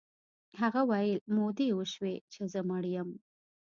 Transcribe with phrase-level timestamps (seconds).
[0.61, 3.09] هغه ویل مودې وشوې چې زه مړ یم